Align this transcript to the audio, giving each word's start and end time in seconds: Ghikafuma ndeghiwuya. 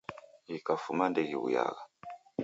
Ghikafuma 0.47 1.05
ndeghiwuya. 1.11 1.65